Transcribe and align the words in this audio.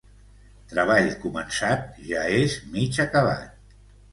Treball 0.71 1.09
començat 1.27 1.85
ja 2.09 2.25
és 2.41 2.57
mig 2.73 2.99
acabat. 3.07 3.77